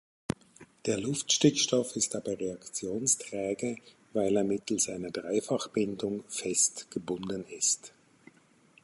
[0.87, 3.75] Der Luftstickstoff ist aber reaktionsträge,
[4.13, 7.93] weil er mittels einer Dreifachbindung "fest" gebunden ist.